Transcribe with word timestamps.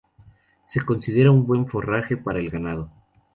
Se 0.65 0.83
considera 0.83 1.29
un 1.29 1.45
buen 1.45 1.67
forraje 1.67 2.17
para 2.17 2.39
el 2.39 2.49
ganado. 2.49 2.89